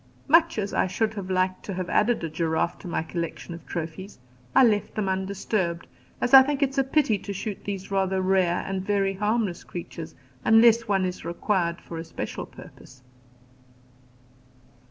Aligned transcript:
Much 0.27 0.57
as 0.57 0.73
I 0.73 0.87
should 0.87 1.13
have 1.13 1.29
liked 1.29 1.61
to 1.65 1.75
have 1.75 1.87
added 1.87 2.23
a 2.23 2.29
giraffe 2.31 2.79
to 2.79 2.87
my 2.87 3.03
collection 3.03 3.53
of 3.53 3.67
trophies, 3.67 4.17
I 4.55 4.63
left 4.63 4.95
them 4.95 5.07
undisturbed, 5.07 5.85
as 6.19 6.33
I 6.33 6.41
think 6.41 6.63
it 6.63 6.75
a 6.79 6.83
pity 6.83 7.19
to 7.19 7.31
shoot 7.31 7.63
these 7.63 7.91
rather 7.91 8.19
rare 8.19 8.63
and 8.65 8.83
very 8.83 9.13
harmless 9.13 9.63
creatures, 9.63 10.15
unless 10.43 10.87
one 10.87 11.05
is 11.05 11.23
required 11.23 11.79
for 11.81 11.99
a 11.99 12.03
special 12.03 12.47
purpose. 12.47 13.03